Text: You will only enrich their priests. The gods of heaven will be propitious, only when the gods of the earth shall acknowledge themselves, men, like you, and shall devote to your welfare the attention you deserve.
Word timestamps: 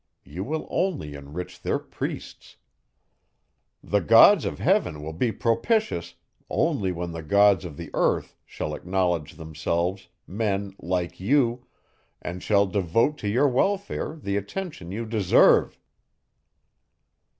You 0.23 0.43
will 0.43 0.65
only 0.71 1.13
enrich 1.13 1.61
their 1.61 1.77
priests. 1.77 2.55
The 3.83 3.99
gods 3.99 4.45
of 4.45 4.57
heaven 4.57 5.03
will 5.03 5.13
be 5.13 5.31
propitious, 5.31 6.15
only 6.49 6.91
when 6.91 7.11
the 7.11 7.21
gods 7.21 7.65
of 7.65 7.77
the 7.77 7.91
earth 7.93 8.35
shall 8.43 8.73
acknowledge 8.73 9.35
themselves, 9.35 10.07
men, 10.25 10.73
like 10.81 11.19
you, 11.19 11.67
and 12.19 12.41
shall 12.41 12.65
devote 12.65 13.19
to 13.19 13.27
your 13.27 13.47
welfare 13.47 14.15
the 14.19 14.37
attention 14.37 14.91
you 14.91 15.05
deserve. 15.05 15.79